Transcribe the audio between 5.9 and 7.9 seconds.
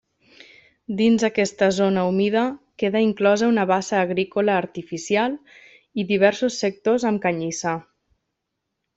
i diversos sectors amb canyissar.